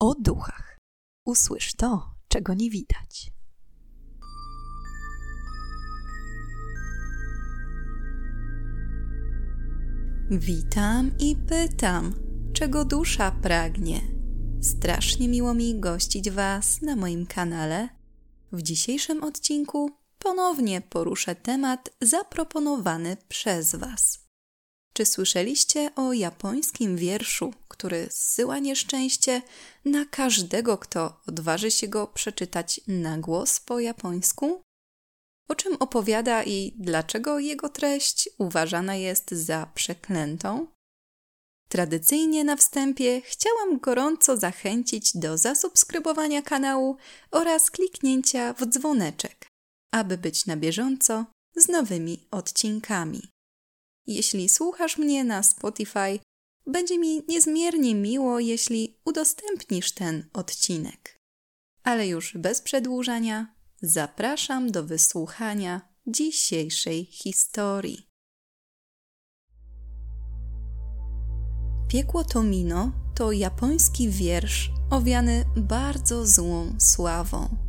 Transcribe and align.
o 0.00 0.14
duchach. 0.14 0.78
Usłysz 1.24 1.74
to, 1.74 2.14
czego 2.28 2.54
nie 2.54 2.70
widać. 2.70 3.32
Witam 10.30 11.10
i 11.18 11.36
pytam, 11.36 12.14
czego 12.52 12.84
dusza 12.84 13.30
pragnie. 13.30 14.00
Strasznie 14.62 15.28
miło 15.28 15.54
mi 15.54 15.80
gościć 15.80 16.30
Was 16.30 16.82
na 16.82 16.96
moim 16.96 17.26
kanale. 17.26 17.88
W 18.52 18.62
dzisiejszym 18.62 19.24
odcinku 19.24 19.90
ponownie 20.18 20.80
poruszę 20.80 21.34
temat 21.34 21.90
zaproponowany 22.00 23.16
przez 23.28 23.74
Was. 23.74 24.25
Czy 24.96 25.06
słyszeliście 25.06 25.90
o 25.94 26.12
japońskim 26.12 26.96
wierszu, 26.96 27.54
który 27.68 28.08
zsyła 28.10 28.58
nieszczęście 28.58 29.42
na 29.84 30.04
każdego, 30.04 30.78
kto 30.78 31.20
odważy 31.26 31.70
się 31.70 31.88
go 31.88 32.06
przeczytać 32.06 32.80
na 32.86 33.18
głos 33.18 33.60
po 33.60 33.80
japońsku? 33.80 34.62
O 35.48 35.54
czym 35.54 35.76
opowiada 35.76 36.44
i 36.44 36.74
dlaczego 36.78 37.38
jego 37.38 37.68
treść 37.68 38.28
uważana 38.38 38.94
jest 38.94 39.30
za 39.30 39.70
przeklętą? 39.74 40.66
Tradycyjnie 41.68 42.44
na 42.44 42.56
wstępie 42.56 43.20
chciałam 43.24 43.78
gorąco 43.78 44.36
zachęcić 44.36 45.16
do 45.16 45.38
zasubskrybowania 45.38 46.42
kanału 46.42 46.96
oraz 47.30 47.70
kliknięcia 47.70 48.52
w 48.52 48.66
dzwoneczek, 48.66 49.46
aby 49.92 50.18
być 50.18 50.46
na 50.46 50.56
bieżąco 50.56 51.24
z 51.56 51.68
nowymi 51.68 52.26
odcinkami. 52.30 53.35
Jeśli 54.06 54.48
słuchasz 54.48 54.98
mnie 54.98 55.24
na 55.24 55.42
Spotify, 55.42 56.18
będzie 56.66 56.98
mi 56.98 57.22
niezmiernie 57.28 57.94
miło, 57.94 58.40
jeśli 58.40 58.96
udostępnisz 59.04 59.92
ten 59.92 60.28
odcinek. 60.32 61.20
Ale 61.82 62.08
już 62.08 62.36
bez 62.36 62.60
przedłużania, 62.60 63.54
zapraszam 63.82 64.70
do 64.72 64.84
wysłuchania 64.84 65.80
dzisiejszej 66.06 67.04
historii. 67.04 68.06
Piekło 71.88 72.24
Tomino 72.24 72.92
to 73.14 73.32
japoński 73.32 74.10
wiersz 74.10 74.70
owiany 74.90 75.44
bardzo 75.56 76.26
złą 76.26 76.74
sławą. 76.78 77.65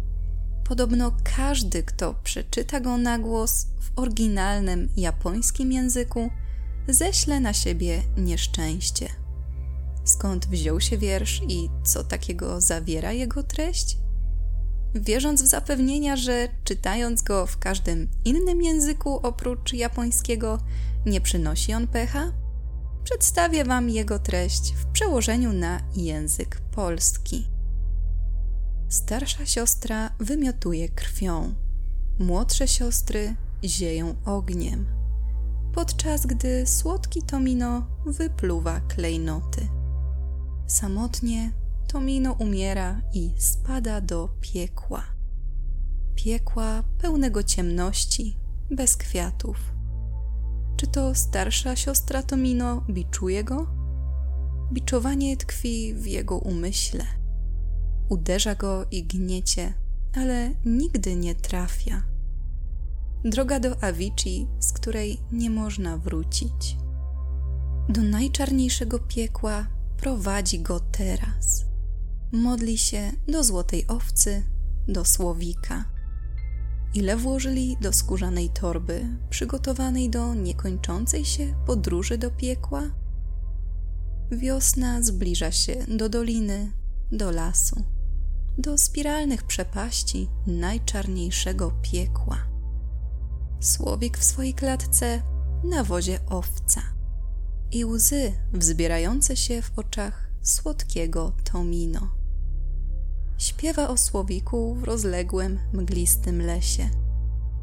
Podobno 0.68 1.12
każdy, 1.36 1.84
kto 1.84 2.14
przeczyta 2.24 2.80
go 2.80 2.98
na 2.98 3.20
głos 3.20 3.68
w 3.80 4.00
oryginalnym 4.00 4.90
japońskim 4.98 5.72
języku, 5.72 6.30
ześle 6.88 7.40
na 7.40 7.54
siebie 7.54 8.04
nieszczęście. 8.18 9.10
Skąd 10.04 10.48
wziął 10.48 10.82
się 10.82 10.98
wiersz 10.98 11.42
i 11.48 11.70
co 11.84 12.04
takiego 12.04 12.62
zawiera 12.62 13.12
jego 13.12 13.44
treść? 13.44 13.98
Wierząc 14.96 15.44
w 15.44 15.48
zapewnienia, 15.48 16.16
że 16.16 16.48
czytając 16.64 17.22
go 17.22 17.46
w 17.46 17.58
każdym 17.58 18.08
innym 18.26 18.62
języku 18.62 19.20
oprócz 19.24 19.74
japońskiego 19.74 20.60
nie 21.06 21.22
przynosi 21.22 21.74
on 21.74 21.88
pecha, 21.88 22.32
przedstawię 23.04 23.66
Wam 23.66 23.90
jego 23.90 24.20
treść 24.20 24.74
w 24.74 24.86
przełożeniu 24.86 25.54
na 25.54 25.80
język 25.96 26.62
polski. 26.72 27.57
Starsza 28.90 29.46
siostra 29.46 30.10
wymiotuje 30.20 30.90
krwią, 30.90 31.54
młodsze 32.20 32.68
siostry 32.68 33.36
zieją 33.64 34.16
ogniem, 34.26 34.86
podczas 35.74 36.26
gdy 36.26 36.68
słodki 36.68 37.22
Tomino 37.22 37.88
wypluwa 38.06 38.80
klejnoty. 38.80 39.68
Samotnie 40.68 41.52
Tomino 41.88 42.34
umiera 42.34 43.02
i 43.14 43.32
spada 43.38 44.02
do 44.02 44.30
piekła. 44.42 45.04
Piekła 46.16 46.84
pełnego 47.02 47.44
ciemności, 47.44 48.38
bez 48.72 48.98
kwiatów. 48.98 49.58
Czy 50.78 50.88
to 50.88 51.16
starsza 51.16 51.76
siostra 51.76 52.24
Tomino 52.24 52.82
biczuje 52.90 53.44
go? 53.44 53.68
Biczowanie 54.74 55.38
tkwi 55.38 55.94
w 55.94 56.06
jego 56.06 56.38
umyśle 56.38 57.17
uderza 58.10 58.56
go 58.56 58.86
i 58.92 59.04
gniecie, 59.04 59.74
ale 60.16 60.52
nigdy 60.66 61.16
nie 61.16 61.36
trafia. 61.36 62.04
Droga 63.26 63.60
do 63.60 63.84
Avicii, 63.84 64.48
z 64.60 64.74
której 64.74 65.20
nie 65.32 65.50
można 65.50 65.98
wrócić. 65.98 66.78
Do 67.90 68.02
najczarniejszego 68.02 69.00
piekła 69.00 69.68
prowadzi 69.98 70.60
go 70.60 70.80
teraz. 70.80 71.66
Modli 72.32 72.78
się 72.78 73.12
do 73.28 73.44
złotej 73.44 73.88
owcy, 73.88 74.44
do 74.88 75.06
słowika. 75.06 75.86
Ile 76.94 77.18
włożyli 77.18 77.78
do 77.82 77.94
skórzanej 77.94 78.50
torby, 78.50 79.06
przygotowanej 79.30 80.10
do 80.10 80.34
niekończącej 80.34 81.26
się 81.26 81.56
podróży 81.66 82.18
do 82.18 82.32
piekła? 82.32 82.84
Wiosna 84.32 85.04
zbliża 85.04 85.52
się 85.52 85.86
do 85.88 86.10
doliny, 86.10 86.72
do 87.12 87.32
lasu 87.32 87.97
do 88.58 88.78
spiralnych 88.78 89.44
przepaści 89.44 90.30
najczarniejszego 90.48 91.72
piekła. 91.82 92.38
Słowik 93.60 94.18
w 94.18 94.24
swojej 94.24 94.54
klatce 94.54 95.22
na 95.64 95.84
wozie 95.84 96.20
owca 96.26 96.82
i 97.72 97.86
łzy 97.86 98.34
wzbierające 98.54 99.36
się 99.36 99.62
w 99.62 99.80
oczach 99.80 100.32
słodkiego 100.42 101.32
Tomino. 101.52 102.10
Śpiewa 103.38 103.88
o 103.88 103.98
słowiku 103.98 104.76
w 104.76 104.84
rozległym, 104.84 105.60
mglistym 105.74 106.42
lesie. 106.42 106.90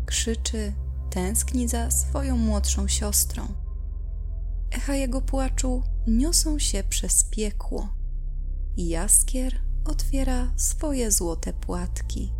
Krzyczy, 0.06 0.72
tęskni 1.10 1.68
za 1.68 1.90
swoją 1.90 2.36
młodszą 2.36 2.88
siostrą. 2.88 3.46
Echa 4.70 4.94
jego 4.94 5.20
płaczu 5.20 5.82
niosą 6.06 6.58
się 6.58 6.82
przez 6.88 7.24
piekło. 7.24 7.88
Jaskier 8.76 9.60
otwiera 9.84 10.52
swoje 10.56 11.10
złote 11.10 11.52
płatki. 11.52 12.32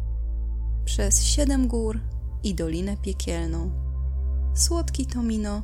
Przez 0.84 1.22
siedem 1.22 1.68
gór 1.68 2.00
i 2.42 2.54
Dolinę 2.54 2.96
Piekielną 2.96 3.70
słodki 4.54 5.06
Tomino 5.06 5.62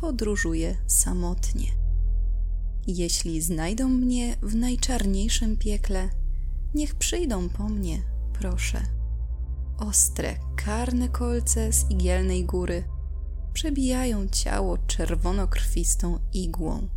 podróżuje 0.00 0.76
samotnie. 0.86 1.66
Jeśli 2.86 3.40
znajdą 3.40 3.88
mnie 3.88 4.36
w 4.42 4.54
najczarniejszym 4.54 5.56
piekle, 5.56 6.08
niech 6.74 6.94
przyjdą 6.94 7.48
po 7.48 7.68
mnie, 7.68 8.02
proszę. 8.32 8.80
Ostre, 9.78 10.34
karne 10.56 11.08
kolce 11.08 11.72
z 11.72 11.90
igielnej 11.90 12.44
góry 12.44 12.84
przebijają 13.52 14.28
ciało 14.28 14.78
czerwonokrwistą 14.78 16.18
igłą 16.32 16.88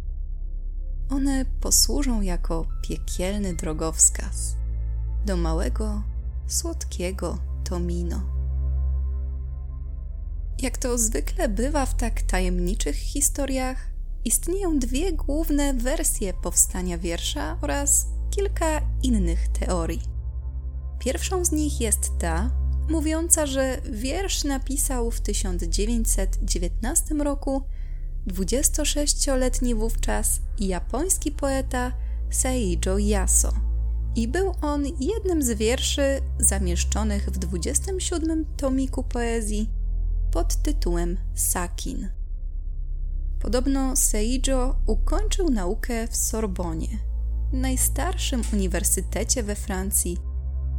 one 1.14 1.46
posłużą 1.62 2.22
jako 2.22 2.66
piekielny 2.82 3.54
drogowskaz 3.54 4.56
do 5.26 5.38
małego, 5.38 6.04
słodkiego 6.48 7.38
Tomino. 7.64 8.22
Jak 10.62 10.78
to 10.78 10.98
zwykle 10.98 11.50
bywa 11.50 11.86
w 11.86 11.96
tak 11.96 12.22
tajemniczych 12.22 12.96
historiach, 12.96 13.88
istnieją 14.26 14.80
dwie 14.80 15.14
główne 15.14 15.74
wersje 15.74 16.34
powstania 16.34 16.98
wiersza 16.98 17.58
oraz 17.62 18.08
kilka 18.30 18.82
innych 19.04 19.48
teorii. 19.48 20.02
Pierwszą 21.00 21.46
z 21.46 21.52
nich 21.52 21.82
jest 21.82 22.12
ta, 22.20 22.52
mówiąca, 22.90 23.46
że 23.46 23.82
wiersz 23.92 24.44
napisał 24.44 25.12
w 25.12 25.22
1919 25.22 27.16
roku 27.16 27.64
26-letni 28.28 29.76
wówczas 29.76 30.42
japoński 30.60 31.32
poeta 31.32 31.94
Seijo 32.30 32.98
Yaso. 32.98 33.54
I 34.16 34.28
był 34.28 34.54
on 34.62 34.86
jednym 35.00 35.44
z 35.44 35.50
wierszy 35.50 36.22
zamieszczonych 36.40 37.26
w 37.26 37.38
27 37.38 38.46
tomiku 38.58 39.04
poezji 39.04 39.70
pod 40.32 40.56
tytułem 40.56 41.18
Sakin. 41.36 42.10
Podobno 43.40 43.96
Seijo 43.96 44.76
ukończył 44.86 45.50
naukę 45.50 46.08
w 46.08 46.16
Sorbonie, 46.16 47.00
najstarszym 47.54 48.42
uniwersytecie 48.54 49.44
we 49.44 49.56
Francji, 49.56 50.18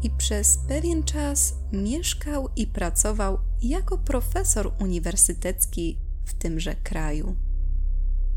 i 0.05 0.11
przez 0.11 0.59
pewien 0.69 1.03
czas 1.03 1.55
mieszkał 1.73 2.49
i 2.57 2.67
pracował 2.67 3.39
jako 3.63 3.99
profesor 3.99 4.73
uniwersytecki 4.81 5.99
w 6.25 6.35
tymże 6.35 6.75
kraju. 6.75 7.37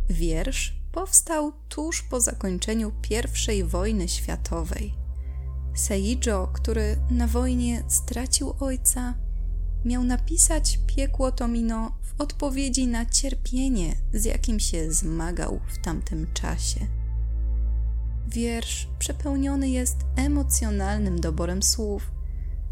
Wiersz 0.10 0.78
powstał 0.92 1.52
tuż 1.70 2.02
po 2.02 2.22
zakończeniu 2.22 2.92
I 3.54 3.64
wojny 3.64 4.08
światowej. 4.08 4.94
Seijo, 5.76 6.48
który 6.54 6.98
na 7.12 7.28
wojnie 7.28 7.84
stracił 7.88 8.54
ojca, 8.60 9.14
miał 9.86 10.04
napisać 10.04 10.80
piekło 10.88 11.32
Tomino 11.32 11.92
w 12.02 12.22
odpowiedzi 12.22 12.88
na 12.88 13.06
cierpienie, 13.06 13.96
z 14.14 14.26
jakim 14.26 14.60
się 14.60 14.92
zmagał 14.92 15.60
w 15.68 15.78
tamtym 15.78 16.28
czasie. 16.34 16.88
Wiersz 18.28 18.88
przepełniony 19.00 19.70
jest 19.70 19.98
emocjonalnym 20.16 21.22
doborem 21.22 21.64
słów, 21.64 22.12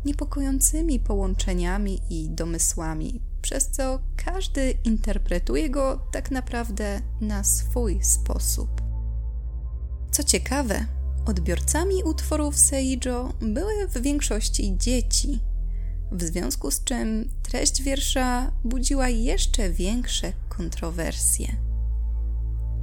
niepokojącymi 0.06 1.00
połączeniami 1.00 2.02
i 2.10 2.30
domysłami, 2.30 3.22
przez 3.46 3.70
co 3.70 4.00
każdy 4.16 4.74
interpretuje 4.84 5.70
go 5.70 6.00
tak 6.12 6.32
naprawdę 6.32 7.02
na 7.22 7.44
swój 7.44 8.04
sposób. 8.04 8.82
Co 10.12 10.24
ciekawe, 10.24 10.86
odbiorcami 11.26 12.04
utworów 12.04 12.58
Seijo 12.58 13.34
były 13.42 13.88
w 13.88 14.02
większości 14.02 14.78
dzieci, 14.78 15.40
w 16.12 16.24
związku 16.24 16.72
z 16.72 16.84
czym 16.84 17.30
treść 17.44 17.82
wiersza 17.82 18.52
budziła 18.64 19.10
jeszcze 19.10 19.70
większe 19.70 20.34
kontrowersje. 20.50 21.48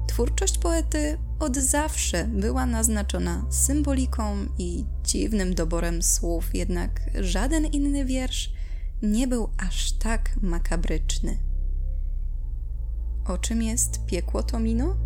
Twórczość 0.09 0.59
poety 0.59 1.19
od 1.41 1.57
zawsze 1.57 2.25
była 2.25 2.67
naznaczona 2.67 3.47
symboliką 3.51 4.37
i 4.59 4.85
dziwnym 5.05 5.55
doborem 5.55 6.03
słów, 6.03 6.55
jednak 6.55 7.01
żaden 7.21 7.67
inny 7.67 8.05
wiersz 8.05 8.62
nie 9.03 9.29
był 9.29 9.49
aż 9.59 9.93
tak 9.93 10.31
makabryczny. 10.43 11.39
O 13.27 13.39
czym 13.39 13.63
jest 13.63 14.05
piekło 14.07 14.43
Tomino? 14.43 14.97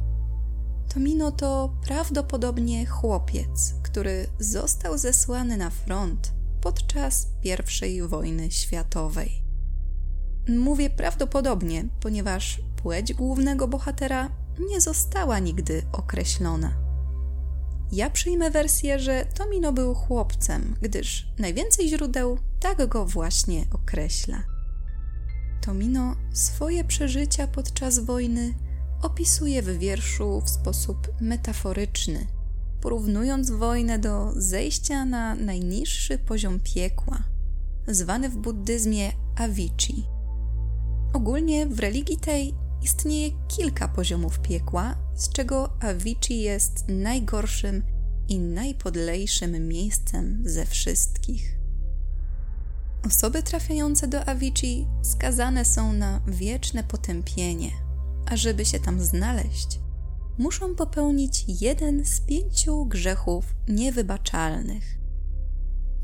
Tomino 0.94 1.32
to 1.32 1.76
prawdopodobnie 1.86 2.86
chłopiec, 2.86 3.74
który 3.82 4.26
został 4.38 4.98
zesłany 4.98 5.56
na 5.56 5.70
front 5.70 6.32
podczas 6.60 7.26
I 7.82 8.02
wojny 8.02 8.50
światowej. 8.50 9.42
Mówię 10.48 10.90
prawdopodobnie, 10.90 11.88
ponieważ 12.00 12.60
płeć 12.76 13.14
głównego 13.14 13.68
bohatera 13.68 14.30
nie 14.70 14.80
została 14.80 15.38
nigdy 15.38 15.82
określona. 15.92 16.85
Ja 17.92 18.10
przyjmę 18.10 18.50
wersję, 18.50 18.98
że 18.98 19.26
Tomino 19.34 19.72
był 19.72 19.94
chłopcem, 19.94 20.76
gdyż 20.82 21.28
najwięcej 21.38 21.88
źródeł 21.88 22.38
tak 22.60 22.88
go 22.88 23.06
właśnie 23.06 23.66
określa. 23.72 24.42
Tomino 25.60 26.16
swoje 26.32 26.84
przeżycia 26.84 27.46
podczas 27.46 27.98
wojny 27.98 28.54
opisuje 29.02 29.62
w 29.62 29.78
wierszu 29.78 30.40
w 30.40 30.50
sposób 30.50 31.08
metaforyczny, 31.20 32.26
porównując 32.80 33.50
wojnę 33.50 33.98
do 33.98 34.32
zejścia 34.36 35.04
na 35.04 35.34
najniższy 35.34 36.18
poziom 36.18 36.60
piekła, 36.60 37.22
zwany 37.88 38.28
w 38.28 38.36
buddyzmie 38.36 39.12
Avicii. 39.36 40.06
Ogólnie 41.12 41.66
w 41.66 41.80
religii 41.80 42.16
tej 42.16 42.54
istnieje 42.86 43.30
kilka 43.48 43.88
poziomów 43.88 44.38
piekła, 44.38 44.94
z 45.14 45.28
czego 45.28 45.70
Avicii 45.80 46.40
jest 46.40 46.84
najgorszym 46.88 47.82
i 48.28 48.38
najpodlejszym 48.38 49.68
miejscem 49.68 50.42
ze 50.44 50.66
wszystkich. 50.66 51.58
Osoby 53.06 53.42
trafiające 53.42 54.08
do 54.08 54.24
Avicii 54.24 54.86
skazane 55.02 55.64
są 55.64 55.92
na 55.92 56.20
wieczne 56.26 56.84
potępienie, 56.84 57.70
a 58.26 58.36
żeby 58.36 58.64
się 58.64 58.80
tam 58.80 59.00
znaleźć, 59.00 59.80
muszą 60.38 60.74
popełnić 60.74 61.44
jeden 61.60 62.04
z 62.04 62.20
pięciu 62.20 62.86
grzechów 62.86 63.54
niewybaczalnych. 63.68 64.98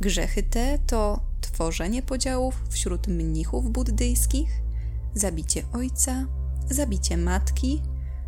Grzechy 0.01 0.43
te 0.43 0.79
to 0.87 1.21
tworzenie 1.41 2.03
podziałów 2.03 2.65
wśród 2.71 3.09
mnichów 3.09 3.73
buddyjskich, 3.73 4.51
zabicie 5.15 5.63
ojca, 5.73 6.42
zabicie 6.71 7.17
matki, 7.17 7.83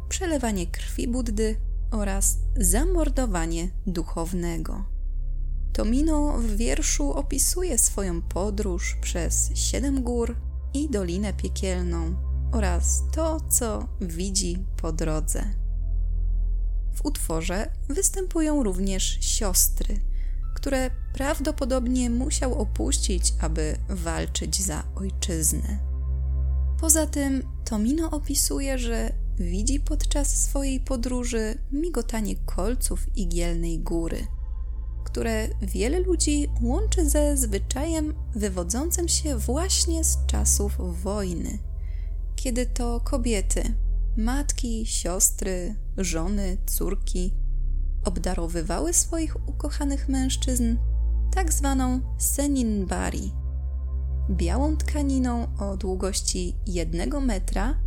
przelewanie 0.09 0.67
krwi 0.67 1.09
Buddy 1.09 1.57
oraz 1.91 2.39
zamordowanie 2.57 3.71
duchownego. 3.87 4.85
Tomino 5.73 6.39
w 6.39 6.47
wierszu 6.47 7.13
opisuje 7.13 7.79
swoją 7.79 8.23
podróż 8.23 8.97
przez 9.01 9.51
siedem 9.55 10.03
gór 10.03 10.37
i 10.75 10.91
Dolinę 10.91 11.33
Piekielną 11.33 12.15
oraz 12.53 13.03
to, 13.13 13.41
co 13.41 13.89
widzi 14.01 14.65
po 14.83 14.93
drodze. 14.93 15.45
W 16.95 17.05
utworze 17.05 17.73
występują 17.89 18.63
również 18.63 19.19
siostry, 19.21 20.01
które 20.55 20.91
prawdopodobnie 21.15 22.11
musiał 22.11 22.55
opuścić, 22.55 23.35
aby 23.41 23.77
walczyć 23.89 24.63
za 24.63 24.83
ojczyznę. 24.95 25.79
Poza 26.81 27.07
tym 27.07 27.43
Tomino 27.65 28.11
opisuje, 28.11 28.79
że 28.79 29.13
widzi 29.39 29.81
podczas 29.81 30.43
swojej 30.43 30.81
podróży 30.81 31.59
migotanie 31.73 32.37
kolców 32.37 33.17
igielnej 33.17 33.79
góry, 33.79 34.27
które 35.05 35.49
wiele 35.63 36.01
ludzi 36.01 36.49
łączy 36.63 37.11
ze 37.11 37.37
zwyczajem 37.37 38.15
wywodzącym 38.35 39.09
się 39.09 39.37
właśnie 39.37 40.05
z 40.05 40.19
czasów 40.27 41.03
wojny, 41.03 41.59
kiedy 42.37 42.67
to 42.67 43.01
kobiety, 43.01 43.75
matki, 44.17 44.87
siostry, 44.87 45.75
żony, 45.97 46.57
córki 46.67 47.35
obdarowywały 48.05 48.93
swoich 48.93 49.49
ukochanych 49.49 50.09
mężczyzn 50.09 50.77
tak 51.35 51.53
zwaną 51.53 52.01
seninbari– 52.19 53.33
białą 54.31 54.77
tkaniną 54.77 55.57
o 55.59 55.77
długości 55.77 56.57
jednego 56.67 57.21
metra, 57.21 57.79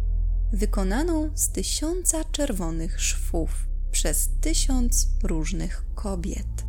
wykonaną 0.54 1.31
z 1.36 1.50
tysiąca 1.50 2.24
czerwonych 2.24 3.01
szwów 3.01 3.68
przez 3.92 4.30
tysiąc 4.42 5.07
różnych 5.24 5.86
kobiet. 5.95 6.66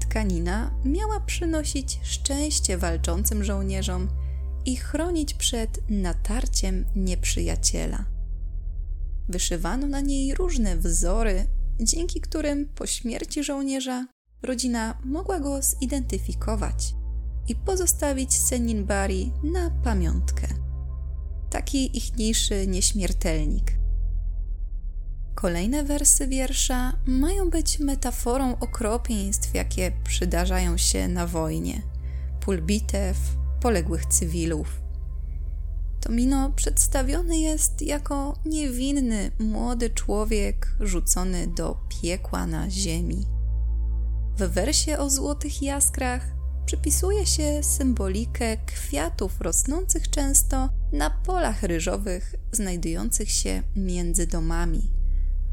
Tkanina 0.00 0.80
miała 0.84 1.20
przynosić 1.20 2.00
szczęście 2.02 2.78
walczącym 2.78 3.44
żołnierzom 3.44 4.08
i 4.64 4.76
chronić 4.76 5.34
przed 5.34 5.90
natarciem 5.90 6.84
nieprzyjaciela. 6.96 8.04
Wyszywano 9.28 9.86
na 9.86 10.00
niej 10.00 10.34
różne 10.34 10.76
wzory, 10.76 11.46
dzięki 11.80 12.20
którym 12.20 12.68
po 12.74 12.86
śmierci 12.86 13.44
żołnierza 13.44 14.06
rodzina 14.42 14.98
mogła 15.04 15.40
go 15.40 15.62
zidentyfikować 15.62 16.95
i 17.48 17.54
pozostawić 17.54 18.34
Seninbari 18.34 19.32
na 19.42 19.70
pamiątkę. 19.70 20.48
Taki 21.50 21.96
ichniejszy 21.96 22.66
nieśmiertelnik. 22.66 23.72
Kolejne 25.34 25.84
wersy 25.84 26.26
wiersza 26.26 26.92
mają 27.06 27.50
być 27.50 27.78
metaforą 27.78 28.58
okropieństw, 28.58 29.54
jakie 29.54 29.92
przydarzają 30.04 30.76
się 30.76 31.08
na 31.08 31.26
wojnie, 31.26 31.82
pól 32.40 32.62
bitew, 32.62 33.16
poległych 33.60 34.06
cywilów. 34.06 34.80
Tomino 36.00 36.50
przedstawiony 36.50 37.38
jest 37.38 37.82
jako 37.82 38.38
niewinny, 38.44 39.30
młody 39.38 39.90
człowiek 39.90 40.76
rzucony 40.80 41.46
do 41.46 41.76
piekła 41.88 42.46
na 42.46 42.70
ziemi. 42.70 43.26
W 44.36 44.48
wersie 44.48 44.98
o 44.98 45.10
złotych 45.10 45.62
jaskrach 45.62 46.35
przypisuje 46.66 47.26
się 47.26 47.62
symbolikę 47.62 48.56
kwiatów 48.56 49.40
rosnących 49.40 50.10
często 50.10 50.68
na 50.92 51.10
polach 51.10 51.62
ryżowych 51.62 52.34
znajdujących 52.52 53.30
się 53.30 53.62
między 53.76 54.26
domami, 54.26 54.90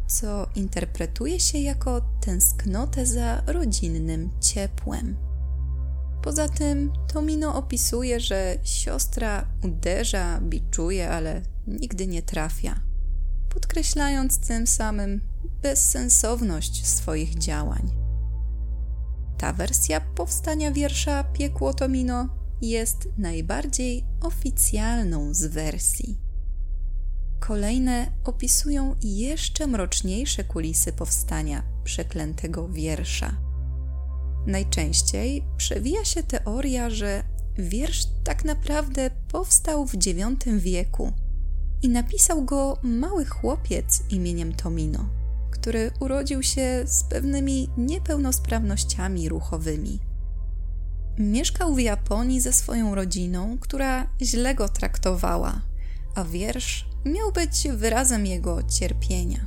co 0.07 0.47
interpretuje 0.55 1.39
się 1.39 1.57
jako 1.57 2.01
tęsknotę 2.21 3.05
za 3.05 3.43
rodzinnym 3.47 4.29
ciepłem. 4.41 5.15
Poza 6.21 6.49
tym 6.49 6.93
Tomino 7.13 7.55
opisuje, 7.55 8.19
że 8.19 8.57
siostra 8.63 9.47
uderza, 9.63 10.41
biczuje, 10.41 11.09
ale 11.09 11.41
nigdy 11.67 12.07
nie 12.07 12.21
trafia, 12.21 12.81
podkreślając 13.49 14.39
tym 14.39 14.67
samym 14.67 15.21
bezsensowność 15.61 16.87
swoich 16.87 17.37
działań. 17.37 18.02
Ta 19.43 19.53
wersja 19.53 20.01
powstania 20.01 20.71
wiersza 20.71 21.23
Piekło 21.23 21.73
Tomino 21.73 22.29
jest 22.61 23.09
najbardziej 23.17 24.05
oficjalną 24.21 25.33
z 25.33 25.45
wersji. 25.45 26.17
Kolejne 27.39 28.11
opisują 28.23 28.95
jeszcze 29.01 29.67
mroczniejsze 29.67 30.43
kulisy 30.43 30.93
powstania 30.93 31.63
przeklętego 31.83 32.69
wiersza. 32.69 33.35
Najczęściej 34.47 35.43
przewija 35.57 36.05
się 36.05 36.23
teoria, 36.23 36.89
że 36.89 37.23
wiersz 37.57 38.07
tak 38.23 38.45
naprawdę 38.45 39.09
powstał 39.31 39.87
w 39.87 39.93
IX 39.93 40.45
wieku 40.57 41.11
i 41.81 41.89
napisał 41.89 42.45
go 42.45 42.77
mały 42.83 43.25
chłopiec 43.25 44.03
imieniem 44.09 44.53
Tomino 44.53 45.22
który 45.63 45.91
urodził 45.99 46.43
się 46.43 46.83
z 46.85 47.03
pewnymi 47.03 47.69
niepełnosprawnościami 47.77 49.29
ruchowymi. 49.29 49.99
Mieszkał 51.17 51.75
w 51.75 51.79
Japonii 51.79 52.41
ze 52.41 52.53
swoją 52.53 52.95
rodziną, 52.95 53.57
która 53.59 54.07
źle 54.21 54.55
go 54.55 54.69
traktowała, 54.69 55.61
a 56.15 56.23
wiersz 56.23 56.85
miał 57.05 57.31
być 57.31 57.67
wyrazem 57.75 58.25
jego 58.25 58.63
cierpienia. 58.63 59.45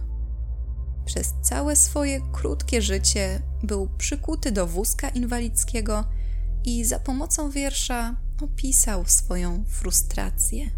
przez 1.04 1.34
całe 1.42 1.76
swoje 1.76 2.20
krótkie 2.32 2.82
życie 2.82 3.42
był 3.62 3.88
przykuty 3.98 4.52
do 4.52 4.66
wózka 4.66 5.08
inwalidzkiego 5.08 6.04
i 6.64 6.84
za 6.84 6.98
pomocą 6.98 7.50
wiersza 7.50 8.16
opisał 8.42 9.04
swoją 9.06 9.64
frustrację. 9.68 10.70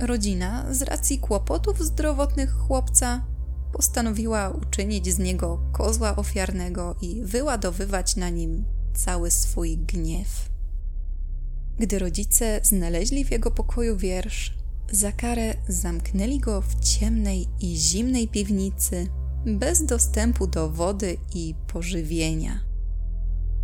Rodzina, 0.00 0.74
z 0.74 0.82
racji 0.82 1.18
kłopotów 1.18 1.84
zdrowotnych 1.84 2.52
chłopca, 2.52 3.35
postanowiła 3.72 4.48
uczynić 4.48 5.14
z 5.14 5.18
niego 5.18 5.60
kozła 5.72 6.16
ofiarnego 6.16 6.96
i 7.00 7.22
wyładowywać 7.22 8.16
na 8.16 8.28
nim 8.28 8.64
cały 8.94 9.30
swój 9.30 9.78
gniew. 9.78 10.48
Gdy 11.78 11.98
rodzice 11.98 12.60
znaleźli 12.62 13.24
w 13.24 13.30
jego 13.30 13.50
pokoju 13.50 13.96
wiersz, 13.96 14.54
za 14.92 15.12
karę 15.12 15.54
zamknęli 15.68 16.38
go 16.38 16.60
w 16.60 16.80
ciemnej 16.80 17.48
i 17.60 17.76
zimnej 17.76 18.28
piwnicy, 18.28 19.08
bez 19.46 19.86
dostępu 19.86 20.46
do 20.46 20.70
wody 20.70 21.16
i 21.34 21.54
pożywienia. 21.66 22.60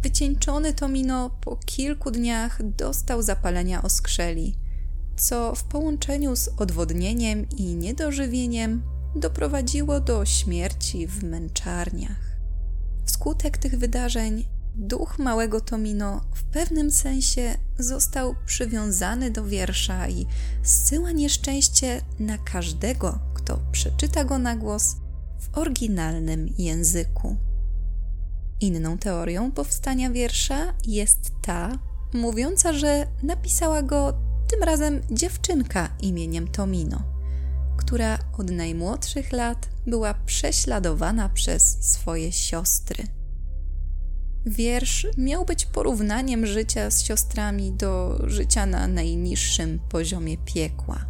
Wycieńczony 0.03 0.73
Tomino 0.73 1.31
po 1.31 1.57
kilku 1.57 2.11
dniach 2.11 2.63
dostał 2.77 3.23
zapalenia 3.23 3.83
oskrzeli, 3.83 4.55
co 5.17 5.55
w 5.55 5.65
połączeniu 5.65 6.37
z 6.37 6.49
odwodnieniem 6.49 7.47
i 7.57 7.75
niedożywieniem 7.75 8.83
doprowadziło 9.17 10.01
do 10.01 10.25
śmierci 10.25 11.07
w 11.07 11.23
męczarniach. 11.23 12.37
Wskutek 13.05 13.59
tych 13.59 13.79
wydarzeń 13.79 14.45
duch 14.75 15.19
małego 15.19 15.61
Tomino 15.61 16.21
w 16.35 16.45
pewnym 16.45 16.91
sensie 16.91 17.55
został 17.79 18.35
przywiązany 18.47 19.31
do 19.31 19.45
wiersza 19.45 20.09
i 20.09 20.27
zsyła 20.63 21.13
nieszczęście 21.13 22.01
na 22.19 22.39
każdego, 22.39 23.19
kto 23.35 23.59
przeczyta 23.73 24.25
go 24.25 24.39
na 24.39 24.57
głos 24.57 24.97
w 25.39 25.59
oryginalnym 25.59 26.49
języku. 26.59 27.37
Inną 28.61 28.99
teorią 28.99 29.53
powstania 29.53 30.11
wiersza 30.11 30.75
jest 30.87 31.33
ta, 31.43 31.79
mówiąca, 32.13 32.73
że 32.73 33.07
napisała 33.23 33.83
go 33.83 34.15
tym 34.51 34.63
razem 34.63 35.01
dziewczynka 35.11 35.89
imieniem 36.01 36.49
Tomino, 36.49 37.03
która 37.93 38.19
od 38.39 38.51
najmłodszych 38.51 39.33
lat 39.33 39.69
była 39.87 40.15
prześladowana 40.15 41.29
przez 41.29 41.63
swoje 41.81 42.33
siostry. 42.33 43.05
Wiersz 44.47 45.07
miał 45.19 45.45
być 45.45 45.67
porównaniem 45.67 46.47
życia 46.47 46.91
z 46.91 47.03
siostrami 47.03 47.73
do 47.73 48.23
życia 48.27 48.67
na 48.67 48.87
najniższym 48.87 49.79
poziomie 49.89 50.39
piekła. 50.39 51.05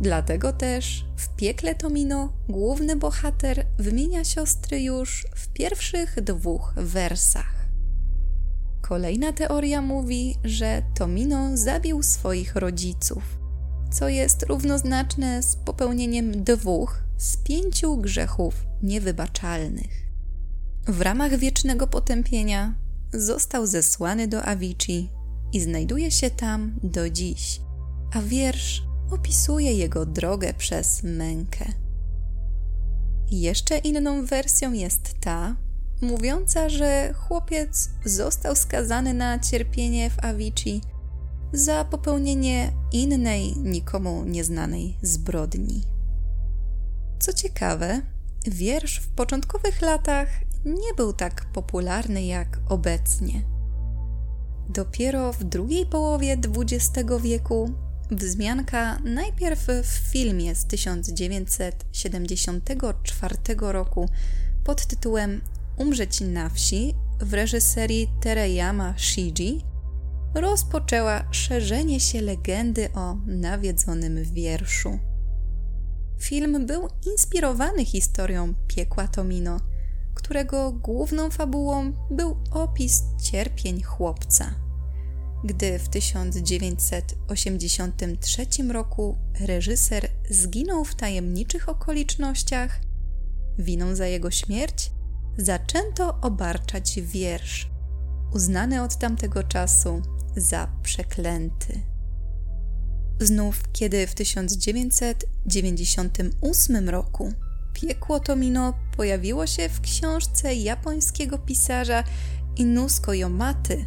Dlatego 0.00 0.52
też 0.52 1.04
w 1.16 1.28
piekle 1.36 1.74
Tomino 1.74 2.32
główny 2.48 2.96
bohater 2.96 3.66
wymienia 3.78 4.24
siostry 4.24 4.82
już 4.82 5.26
w 5.36 5.48
pierwszych 5.48 6.20
dwóch 6.20 6.72
wersach. 6.76 7.66
Kolejna 8.80 9.32
teoria 9.32 9.82
mówi, 9.82 10.36
że 10.44 10.82
Tomino 10.94 11.56
zabił 11.56 12.02
swoich 12.02 12.56
rodziców, 12.56 13.41
co 13.92 14.08
jest 14.08 14.42
równoznaczne 14.42 15.42
z 15.42 15.56
popełnieniem 15.56 16.44
dwóch 16.44 17.02
z 17.16 17.36
pięciu 17.36 17.96
grzechów 17.96 18.66
niewybaczalnych. 18.82 20.02
W 20.88 21.00
ramach 21.00 21.36
wiecznego 21.36 21.86
potępienia 21.86 22.74
został 23.12 23.66
zesłany 23.66 24.28
do 24.28 24.42
Avici 24.44 25.10
i 25.52 25.60
znajduje 25.60 26.10
się 26.10 26.30
tam 26.30 26.74
do 26.82 27.10
dziś, 27.10 27.60
a 28.12 28.22
wiersz 28.22 28.82
opisuje 29.10 29.72
jego 29.72 30.06
drogę 30.06 30.54
przez 30.54 31.02
mękę. 31.02 31.64
Jeszcze 33.30 33.78
inną 33.78 34.26
wersją 34.26 34.72
jest 34.72 35.14
ta, 35.20 35.56
mówiąca, 36.00 36.68
że 36.68 37.12
chłopiec 37.12 37.90
został 38.04 38.56
skazany 38.56 39.14
na 39.14 39.38
cierpienie 39.38 40.10
w 40.10 40.24
Avici 40.24 40.80
za 41.52 41.84
popełnienie 41.84 42.72
innej, 42.92 43.56
nikomu 43.56 44.24
nieznanej 44.24 44.98
zbrodni. 45.02 45.82
Co 47.18 47.32
ciekawe, 47.32 48.02
wiersz 48.46 49.00
w 49.00 49.08
początkowych 49.08 49.82
latach 49.82 50.28
nie 50.64 50.94
był 50.96 51.12
tak 51.12 51.44
popularny 51.52 52.24
jak 52.24 52.60
obecnie. 52.68 53.42
Dopiero 54.68 55.32
w 55.32 55.44
drugiej 55.44 55.86
połowie 55.86 56.32
XX 56.32 56.90
wieku 57.22 57.70
wzmianka 58.10 58.98
najpierw 59.04 59.66
w 59.82 60.10
filmie 60.12 60.54
z 60.54 60.66
1974 60.66 63.36
roku 63.58 64.08
pod 64.64 64.86
tytułem 64.86 65.40
Umrzeć 65.76 66.20
na 66.20 66.48
wsi 66.48 66.94
w 67.20 67.34
reżyserii 67.34 68.08
Tereyama 68.20 68.94
Shiji 68.98 69.71
rozpoczęła 70.34 71.24
szerzenie 71.30 72.00
się 72.00 72.20
legendy 72.20 72.88
o 72.94 73.16
nawiedzonym 73.26 74.24
wierszu. 74.24 74.98
Film 76.18 76.66
był 76.66 76.88
inspirowany 77.12 77.84
historią 77.84 78.54
piekła 78.68 79.08
Tomino– 79.08 79.60
którego 80.14 80.72
główną 80.72 81.30
fabułą 81.30 81.92
był 82.10 82.36
opis 82.50 83.02
cierpień 83.22 83.82
chłopca. 83.82 84.54
Gdy 85.44 85.78
w 85.78 85.88
1983 85.88 88.46
roku 88.72 89.18
reżyser 89.40 90.08
zginął 90.30 90.84
w 90.84 90.94
tajemniczych 90.94 91.68
okolicznościach, 91.68 92.80
winą 93.58 93.94
za 93.94 94.06
jego 94.06 94.30
śmierć 94.30 94.90
zaczęto 95.38 96.20
obarczać 96.20 97.00
wiersz, 97.00 97.70
uznany 98.34 98.82
od 98.82 98.98
tamtego 98.98 99.42
czasu 99.42 100.02
za 100.36 100.68
przeklęty. 100.82 101.80
Znów, 103.20 103.62
kiedy 103.72 104.06
w 104.06 104.14
1998 104.14 106.88
roku 106.88 107.32
Piekło 107.72 108.20
Tomino 108.20 108.74
pojawiło 108.96 109.46
się 109.46 109.68
w 109.68 109.80
książce 109.80 110.54
japońskiego 110.54 111.38
pisarza 111.38 112.04
Inusko 112.56 113.14
Yomaty 113.14 113.84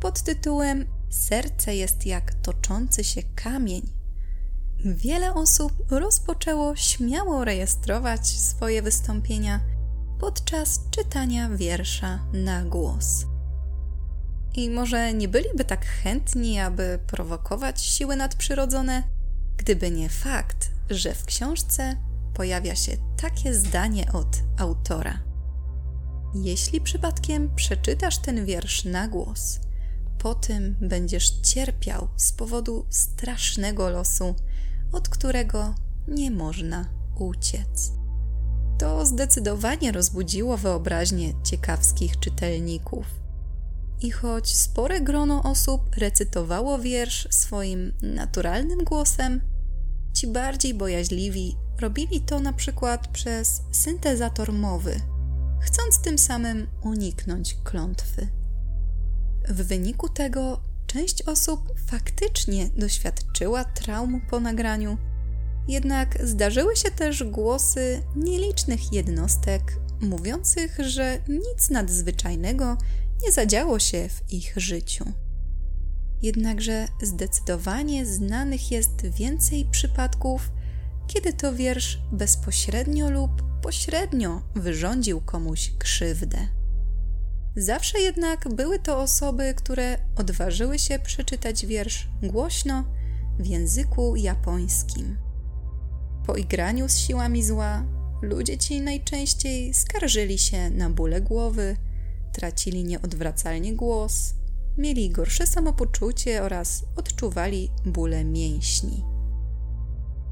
pod 0.00 0.22
tytułem 0.22 0.86
Serce 1.10 1.76
jest 1.76 2.06
jak 2.06 2.34
toczący 2.34 3.04
się 3.04 3.22
kamień. 3.22 3.82
Wiele 4.84 5.34
osób 5.34 5.72
rozpoczęło 5.90 6.76
śmiało 6.76 7.44
rejestrować 7.44 8.26
swoje 8.26 8.82
wystąpienia 8.82 9.60
podczas 10.20 10.80
czytania 10.90 11.50
wiersza 11.50 12.26
na 12.32 12.64
głos. 12.64 13.31
I 14.54 14.70
może 14.70 15.14
nie 15.14 15.28
byliby 15.28 15.64
tak 15.64 15.86
chętni, 15.86 16.60
aby 16.60 16.98
prowokować 17.06 17.80
siły 17.80 18.16
nadprzyrodzone, 18.16 19.02
gdyby 19.56 19.90
nie 19.90 20.08
fakt, 20.08 20.70
że 20.90 21.14
w 21.14 21.24
książce 21.24 21.96
pojawia 22.34 22.76
się 22.76 22.92
takie 23.16 23.54
zdanie 23.54 24.12
od 24.12 24.42
autora. 24.58 25.18
Jeśli 26.34 26.80
przypadkiem 26.80 27.54
przeczytasz 27.54 28.18
ten 28.18 28.44
wiersz 28.44 28.84
na 28.84 29.08
głos, 29.08 29.60
po 30.18 30.34
tym 30.34 30.76
będziesz 30.80 31.30
cierpiał 31.30 32.08
z 32.16 32.32
powodu 32.32 32.86
strasznego 32.90 33.90
losu, 33.90 34.34
od 34.92 35.08
którego 35.08 35.74
nie 36.08 36.30
można 36.30 36.84
uciec. 37.18 37.92
To 38.78 39.06
zdecydowanie 39.06 39.92
rozbudziło 39.92 40.56
wyobraźnię 40.56 41.32
ciekawskich 41.42 42.18
czytelników. 42.18 43.21
I 44.00 44.10
choć 44.10 44.56
spore 44.56 45.00
grono 45.00 45.42
osób 45.42 45.96
recytowało 45.96 46.78
wiersz 46.78 47.28
swoim 47.30 47.92
naturalnym 48.02 48.84
głosem, 48.84 49.40
ci 50.12 50.26
bardziej 50.26 50.74
bojaźliwi 50.74 51.56
robili 51.80 52.20
to 52.20 52.40
na 52.40 52.52
przykład 52.52 53.08
przez 53.08 53.62
syntezator 53.72 54.52
mowy, 54.52 55.00
chcąc 55.60 55.98
tym 56.02 56.18
samym 56.18 56.66
uniknąć 56.82 57.56
klątwy. 57.64 58.28
W 59.48 59.62
wyniku 59.62 60.08
tego 60.08 60.60
część 60.86 61.22
osób 61.22 61.72
faktycznie 61.86 62.68
doświadczyła 62.76 63.64
traum 63.64 64.20
po 64.30 64.40
nagraniu, 64.40 64.98
jednak 65.68 66.26
zdarzyły 66.26 66.76
się 66.76 66.90
też 66.90 67.24
głosy 67.24 68.02
nielicznych 68.16 68.92
jednostek 68.92 69.62
mówiących, 70.00 70.78
że 70.86 71.18
nic 71.28 71.70
nadzwyczajnego 71.70 72.76
nie 73.22 73.32
zadziało 73.32 73.78
się 73.78 74.08
w 74.08 74.32
ich 74.32 74.52
życiu. 74.56 75.04
Jednakże 76.22 76.88
zdecydowanie 77.02 78.06
znanych 78.06 78.70
jest 78.70 79.06
więcej 79.06 79.64
przypadków, 79.70 80.50
kiedy 81.06 81.32
to 81.32 81.54
wiersz 81.54 81.98
bezpośrednio 82.12 83.10
lub 83.10 83.42
pośrednio 83.62 84.42
wyrządził 84.54 85.20
komuś 85.20 85.72
krzywdę. 85.78 86.48
Zawsze 87.56 88.00
jednak 88.00 88.54
były 88.54 88.78
to 88.78 89.00
osoby, 89.02 89.54
które 89.56 89.98
odważyły 90.16 90.78
się 90.78 90.98
przeczytać 90.98 91.66
wiersz 91.66 92.08
głośno 92.22 92.84
w 93.38 93.46
języku 93.46 94.16
japońskim. 94.16 95.18
Po 96.26 96.36
igraniu 96.36 96.88
z 96.88 96.96
siłami 96.96 97.42
zła 97.42 97.84
ludzie 98.22 98.58
ci 98.58 98.80
najczęściej 98.80 99.74
skarżyli 99.74 100.38
się 100.38 100.70
na 100.70 100.90
bóle 100.90 101.20
głowy, 101.20 101.76
tracili 102.32 102.84
nieodwracalnie 102.84 103.74
głos, 103.76 104.34
mieli 104.78 105.10
gorsze 105.10 105.46
samopoczucie 105.46 106.42
oraz 106.42 106.84
odczuwali 106.96 107.70
bóle 107.86 108.24
mięśni. 108.24 109.04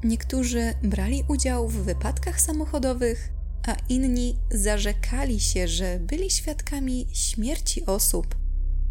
Niektórzy 0.03 0.73
brali 0.83 1.23
udział 1.27 1.67
w 1.67 1.75
wypadkach 1.75 2.41
samochodowych, 2.41 3.31
a 3.67 3.75
inni 3.89 4.39
zarzekali 4.51 5.39
się, 5.39 5.67
że 5.67 5.99
byli 5.99 6.31
świadkami 6.31 7.07
śmierci 7.13 7.85
osób, 7.85 8.35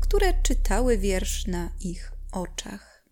które 0.01 0.43
czytały 0.43 0.99
wiersz 0.99 1.47
na 1.47 1.71
ich 1.81 2.13
oczach. 2.33 3.05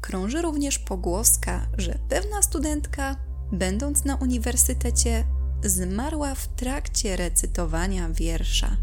Krąży 0.00 0.42
również 0.42 0.78
pogłoska, 0.78 1.68
że 1.78 1.98
pewna 2.08 2.42
studentka, 2.42 3.16
będąc 3.52 4.04
na 4.04 4.16
uniwersytecie, 4.16 5.24
zmarła 5.64 6.34
w 6.34 6.48
trakcie 6.48 7.16
recytowania 7.16 8.08
wiersza. 8.08 8.76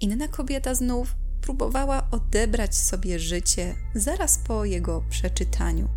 Inna 0.00 0.28
kobieta 0.28 0.74
znów 0.74 1.16
próbowała 1.40 2.10
odebrać 2.10 2.76
sobie 2.76 3.18
życie 3.18 3.74
zaraz 3.94 4.38
po 4.38 4.64
jego 4.64 5.02
przeczytaniu. 5.10 5.88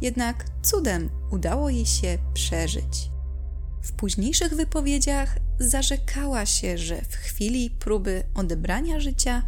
Jednak 0.00 0.44
cudem 0.62 1.10
udało 1.30 1.70
jej 1.70 1.86
się 1.86 2.18
przeżyć. 2.34 3.10
W 3.82 3.92
późniejszych 3.92 4.54
wypowiedziach 4.54 5.38
zarzekała 5.58 6.46
się, 6.46 6.78
że 6.78 7.02
w 7.02 7.14
chwili 7.14 7.70
próby 7.70 8.22
odebrania 8.34 9.00
życia 9.00 9.42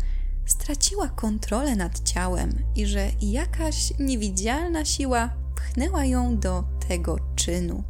straciła 0.47 1.09
kontrolę 1.09 1.77
nad 1.77 2.09
ciałem 2.09 2.59
i 2.77 2.87
że 2.87 3.09
jakaś 3.21 3.93
niewidzialna 3.99 4.85
siła 4.85 5.31
pchnęła 5.55 6.05
ją 6.05 6.39
do 6.39 6.65
tego 6.89 7.19
czynu. 7.37 7.85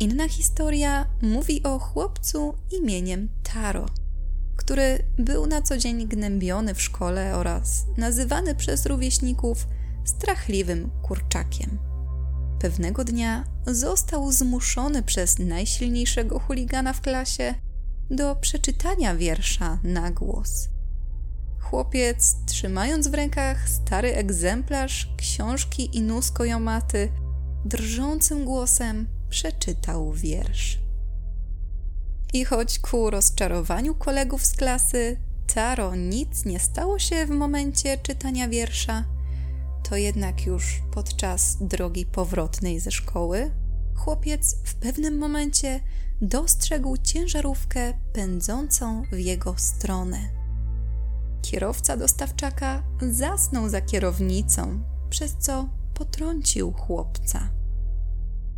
Inna 0.00 0.28
historia 0.28 1.06
mówi 1.22 1.62
o 1.62 1.78
chłopcu 1.78 2.54
imieniem 2.72 3.28
Taro, 3.42 3.86
który 4.68 5.04
był 5.18 5.46
na 5.46 5.62
co 5.62 5.78
dzień 5.78 6.08
gnębiony 6.08 6.74
w 6.74 6.82
szkole 6.82 7.36
oraz 7.36 7.86
nazywany 7.96 8.54
przez 8.54 8.86
rówieśników 8.86 9.66
strachliwym 10.04 10.90
kurczakiem. 11.02 11.78
Pewnego 12.60 13.04
dnia 13.04 13.44
został 13.66 14.32
zmuszony 14.32 15.02
przez 15.02 15.38
najsilniejszego 15.38 16.38
chuligana 16.38 16.92
w 16.92 17.00
klasie 17.00 17.54
do 18.10 18.36
przeczytania 18.36 19.16
wiersza 19.16 19.78
na 19.84 20.10
głos. 20.10 20.68
Chłopiec, 21.60 22.36
trzymając 22.46 23.08
w 23.08 23.14
rękach 23.14 23.68
stary 23.68 24.14
egzemplarz 24.14 25.08
książki 25.16 25.96
Inusko 25.96 26.44
Jomaty, 26.44 27.08
drżącym 27.64 28.44
głosem 28.44 29.06
przeczytał 29.30 30.12
wiersz. 30.12 30.87
I 32.32 32.44
choć 32.44 32.78
ku 32.78 33.10
rozczarowaniu 33.10 33.94
kolegów 33.94 34.46
z 34.46 34.52
klasy 34.52 35.16
Taro 35.54 35.94
nic 35.94 36.44
nie 36.44 36.60
stało 36.60 36.98
się 36.98 37.26
w 37.26 37.30
momencie 37.30 37.98
czytania 37.98 38.48
wiersza, 38.48 39.04
to 39.88 39.96
jednak 39.96 40.46
już 40.46 40.82
podczas 40.90 41.56
drogi 41.60 42.06
powrotnej 42.06 42.80
ze 42.80 42.90
szkoły 42.90 43.50
chłopiec 43.98 44.56
w 44.64 44.74
pewnym 44.74 45.18
momencie 45.18 45.80
dostrzegł 46.20 46.96
ciężarówkę 46.96 47.92
pędzącą 48.12 49.02
w 49.12 49.18
jego 49.18 49.54
stronę. 49.56 50.18
Kierowca 51.42 51.96
dostawczaka 51.96 52.82
zasnął 53.02 53.68
za 53.68 53.80
kierownicą, 53.80 54.82
przez 55.10 55.36
co 55.38 55.68
potrącił 55.94 56.72
chłopca. 56.72 57.48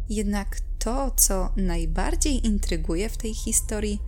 Jednak 0.09 0.61
to, 0.85 1.11
co 1.17 1.53
najbardziej 1.57 2.47
intryguje 2.47 3.09
w 3.09 3.17
tej 3.17 3.35
historii, 3.35 4.03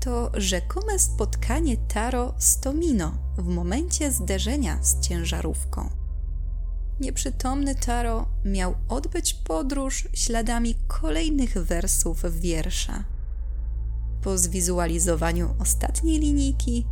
to 0.00 0.30
rzekome 0.34 0.98
spotkanie 0.98 1.76
Taro 1.76 2.34
z 2.38 2.60
Tomino 2.60 3.18
w 3.38 3.46
momencie 3.46 4.12
zderzenia 4.12 4.82
z 4.82 5.00
ciężarówką 5.00 6.06
nieprzytomny 7.00 7.74
Taro 7.74 8.28
miał 8.44 8.74
odbyć 8.88 9.34
podróż 9.34 10.08
śladami 10.14 10.74
kolejnych 10.86 11.58
wersów 11.58 12.40
wiersza. 12.40 13.04
Po 14.22 14.38
zwizualizowaniu 14.38 15.54
ostatniej 15.58 16.20
linijki, 16.20 16.86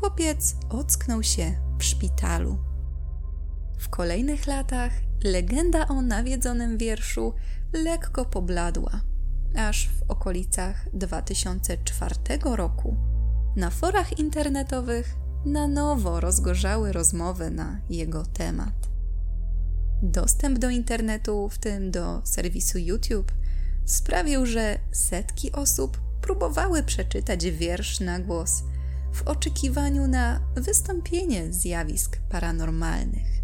chłopiec 0.00 0.56
ocknął 0.68 1.22
się 1.22 1.52
w 1.78 1.84
szpitalu. 1.84 2.58
W 3.78 3.88
kolejnych 3.88 4.46
latach 4.46 4.92
legenda 5.24 5.88
o 5.88 6.02
nawiedzonym 6.02 6.78
wierszu 6.78 7.34
lekko 7.72 8.24
pobladła, 8.24 9.00
aż 9.56 9.88
w 9.88 10.10
okolicach 10.10 10.88
2004 10.92 12.14
roku 12.42 12.96
na 13.56 13.70
forach 13.70 14.18
internetowych 14.18 15.16
na 15.44 15.68
nowo 15.68 16.20
rozgorzały 16.20 16.92
rozmowy 16.92 17.50
na 17.50 17.80
jego 17.90 18.26
temat. 18.26 18.88
Dostęp 20.02 20.58
do 20.58 20.70
internetu, 20.70 21.48
w 21.48 21.58
tym 21.58 21.90
do 21.90 22.22
serwisu 22.24 22.78
YouTube, 22.78 23.32
sprawił, 23.84 24.46
że 24.46 24.78
setki 24.92 25.52
osób 25.52 26.00
próbowały 26.20 26.82
przeczytać 26.82 27.50
wiersz 27.50 28.00
na 28.00 28.20
głos 28.20 28.62
w 29.12 29.22
oczekiwaniu 29.22 30.06
na 30.06 30.40
wystąpienie 30.54 31.52
zjawisk 31.52 32.18
paranormalnych. 32.28 33.35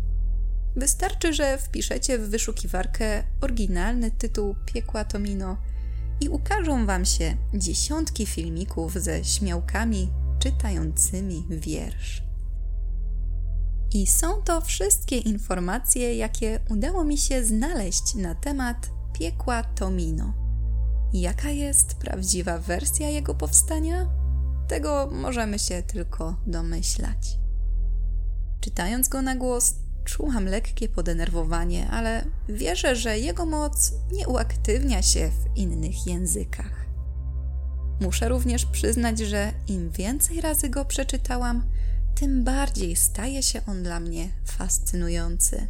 Wystarczy, 0.77 1.33
że 1.33 1.59
wpiszecie 1.59 2.19
w 2.19 2.31
wyszukiwarkę 2.31 3.25
oryginalny 3.41 4.11
tytuł 4.11 4.55
Piekła 4.67 5.05
Tomino 5.05 5.57
i 6.21 6.29
ukażą 6.29 6.87
Wam 6.87 7.05
się 7.05 7.37
dziesiątki 7.55 8.27
filmików 8.27 8.95
ze 8.95 9.25
śmiałkami 9.25 10.09
czytającymi 10.39 11.47
wiersz. 11.51 12.23
I 13.95 14.07
są 14.07 14.43
to 14.43 14.61
wszystkie 14.61 15.19
informacje, 15.19 16.17
jakie 16.17 16.61
udało 16.71 17.05
mi 17.05 17.19
się 17.19 17.45
znaleźć 17.45 18.15
na 18.15 18.35
temat 18.35 18.91
piekła 19.13 19.63
Tomino. 19.63 20.35
Jaka 21.13 21.51
jest 21.51 21.95
prawdziwa 21.95 22.59
wersja 22.59 23.09
jego 23.09 23.35
powstania? 23.35 24.11
Tego 24.69 25.09
możemy 25.13 25.59
się 25.59 25.83
tylko 25.83 26.37
domyślać. 26.47 27.39
Czytając 28.61 29.09
go 29.09 29.23
na 29.23 29.37
głos, 29.37 29.75
czułam 30.05 30.47
lekkie 30.47 30.89
podenerwowanie, 30.89 31.89
ale 31.91 32.25
wierzę, 32.49 32.97
że 32.97 33.19
jego 33.19 33.47
moc 33.47 33.93
nie 34.13 34.29
uaktywnia 34.29 35.03
się 35.03 35.31
w 35.31 35.57
innych 35.57 36.07
językach. 36.07 36.87
Muszę 38.01 38.29
również 38.29 38.67
przyznać, 38.67 39.19
że 39.19 39.53
im 39.69 39.91
więcej 39.91 40.41
razy 40.41 40.69
go 40.69 40.85
przeczytałam, 40.85 41.65
tym 42.15 42.45
bardziej 42.45 42.97
staje 42.97 43.43
się 43.43 43.61
on 43.67 43.83
dla 43.83 44.01
mnie 44.01 44.29
fascynujący. 44.45 45.69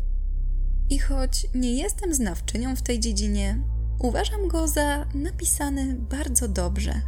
I 0.90 0.98
choć 0.98 1.46
nie 1.54 1.74
jestem 1.74 2.14
znawczynią 2.14 2.76
w 2.76 2.82
tej 2.82 3.00
dziedzinie, 3.00 3.62
uważam 3.98 4.48
go 4.48 4.68
za 4.68 5.06
napisany 5.14 5.94
bardzo 5.94 6.48
dobrze. 6.48 7.00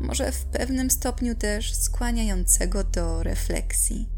Może 0.00 0.32
w 0.32 0.44
pewnym 0.44 0.90
stopniu 0.90 1.34
też 1.34 1.74
skłaniającego 1.74 2.84
do 2.84 3.22
refleksji. 3.22 4.13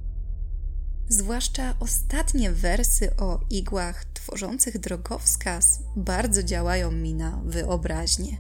Zwłaszcza 1.09 1.75
ostatnie 1.81 2.53
wersy 2.53 3.17
o 3.17 3.41
igłach 3.51 4.05
tworzących 4.05 4.79
drogowskaz 4.79 5.83
bardzo 5.97 6.43
działają 6.43 6.93
mi 6.93 7.15
na 7.15 7.41
wyobraźnię. 7.45 8.37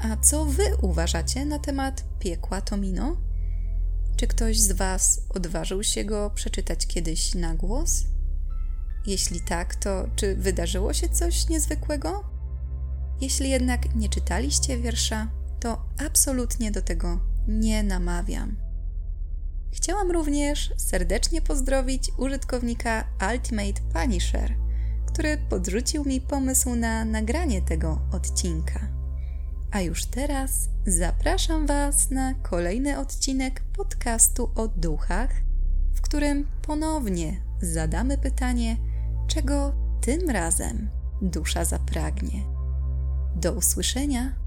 A 0.00 0.16
co 0.16 0.44
wy 0.44 0.76
uważacie 0.82 1.44
na 1.44 1.58
temat 1.58 2.04
piekła 2.18 2.60
Tomino? 2.60 3.16
Czy 4.16 4.26
ktoś 4.26 4.60
z 4.60 4.72
Was 4.72 5.20
odważył 5.28 5.82
się 5.82 6.04
go 6.04 6.30
przeczytać 6.30 6.86
kiedyś 6.86 7.34
na 7.34 7.54
głos? 7.54 8.04
Jeśli 9.06 9.40
tak, 9.40 9.74
to 9.74 10.06
czy 10.16 10.36
wydarzyło 10.36 10.92
się 10.92 11.08
coś 11.08 11.48
niezwykłego? 11.48 12.24
Jeśli 13.20 13.50
jednak 13.50 13.94
nie 13.94 14.08
czytaliście 14.08 14.78
wiersza, 14.78 15.30
to 15.60 15.84
absolutnie 16.06 16.70
do 16.70 16.82
tego 16.82 17.20
nie 17.48 17.82
namawiam. 17.82 18.63
Chciałam 19.74 20.10
również 20.10 20.72
serdecznie 20.76 21.42
pozdrowić 21.42 22.10
użytkownika 22.16 23.04
Ultimate 23.32 23.80
Punisher, 23.92 24.54
który 25.06 25.38
podrzucił 25.38 26.04
mi 26.04 26.20
pomysł 26.20 26.74
na 26.74 27.04
nagranie 27.04 27.62
tego 27.62 28.00
odcinka. 28.12 28.80
A 29.70 29.80
już 29.80 30.04
teraz 30.04 30.68
zapraszam 30.86 31.66
Was 31.66 32.10
na 32.10 32.34
kolejny 32.34 32.98
odcinek 32.98 33.60
podcastu 33.76 34.50
o 34.54 34.68
duchach, 34.68 35.30
w 35.94 36.00
którym 36.00 36.46
ponownie 36.62 37.40
zadamy 37.62 38.18
pytanie, 38.18 38.76
czego 39.28 39.74
tym 40.00 40.30
razem 40.30 40.90
dusza 41.22 41.64
zapragnie. 41.64 42.42
Do 43.36 43.52
usłyszenia! 43.52 44.43